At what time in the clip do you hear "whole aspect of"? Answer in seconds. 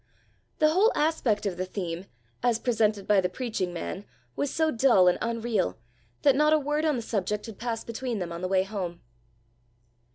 0.69-1.57